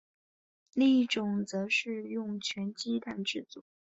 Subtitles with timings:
[0.73, 2.39] 另一种则是全用
[2.73, 3.61] 鸡蛋制造。